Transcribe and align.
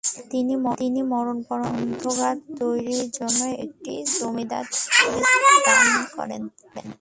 তিনি 0.31 1.01
মরণোত্তর 1.11 1.59
গ্রন্থাগারটি 1.67 2.51
তৈরির 2.59 3.07
জন্য 3.17 3.39
এই 3.63 3.99
জমি 4.15 4.43
দান 4.51 4.65
করেন। 6.17 6.43